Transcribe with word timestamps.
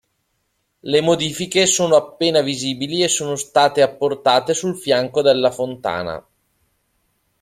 Le 0.79 0.99
modifiche 1.01 1.67
sono 1.67 1.95
appena 1.95 2.41
visibili 2.41 3.03
e 3.03 3.07
sono 3.07 3.35
state 3.35 3.83
apportate 3.83 4.55
sul 4.55 4.75
fianco 4.75 5.21
della 5.21 5.51
fontana. 5.51 6.25